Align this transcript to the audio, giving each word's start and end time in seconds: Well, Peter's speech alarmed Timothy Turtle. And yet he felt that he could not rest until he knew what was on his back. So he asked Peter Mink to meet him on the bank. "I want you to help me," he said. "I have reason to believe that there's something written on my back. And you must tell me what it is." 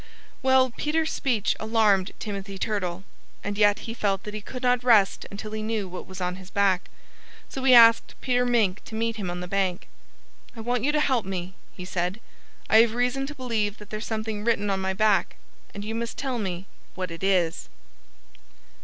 Well, 0.41 0.71
Peter's 0.71 1.11
speech 1.11 1.55
alarmed 1.59 2.13
Timothy 2.17 2.57
Turtle. 2.57 3.03
And 3.43 3.55
yet 3.55 3.81
he 3.85 3.93
felt 3.93 4.23
that 4.23 4.33
he 4.33 4.41
could 4.41 4.63
not 4.63 4.83
rest 4.83 5.27
until 5.29 5.51
he 5.51 5.61
knew 5.61 5.87
what 5.87 6.07
was 6.07 6.19
on 6.19 6.37
his 6.37 6.49
back. 6.49 6.89
So 7.49 7.63
he 7.65 7.75
asked 7.75 8.15
Peter 8.19 8.43
Mink 8.43 8.83
to 8.85 8.95
meet 8.95 9.17
him 9.17 9.29
on 9.29 9.41
the 9.41 9.47
bank. 9.47 9.87
"I 10.55 10.61
want 10.61 10.83
you 10.83 10.91
to 10.91 10.99
help 10.99 11.23
me," 11.23 11.53
he 11.71 11.85
said. 11.85 12.19
"I 12.67 12.77
have 12.77 12.95
reason 12.95 13.27
to 13.27 13.35
believe 13.35 13.77
that 13.77 13.91
there's 13.91 14.07
something 14.07 14.43
written 14.43 14.71
on 14.71 14.81
my 14.81 14.93
back. 14.93 15.35
And 15.71 15.85
you 15.85 15.93
must 15.93 16.17
tell 16.17 16.39
me 16.39 16.65
what 16.95 17.11
it 17.11 17.23
is." 17.23 17.69